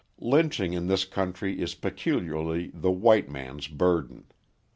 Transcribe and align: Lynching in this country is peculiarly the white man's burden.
Lynching 0.17 0.73
in 0.73 0.87
this 0.87 1.05
country 1.05 1.61
is 1.61 1.75
peculiarly 1.75 2.71
the 2.73 2.89
white 2.89 3.29
man's 3.29 3.67
burden. 3.67 4.25